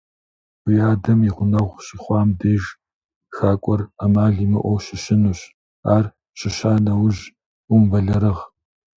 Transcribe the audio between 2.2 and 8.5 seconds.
деж, хакӀуэр Ӏэмал имыӀэу щыщынущ, ар щыща нэужь, умыбэлэрыгъ.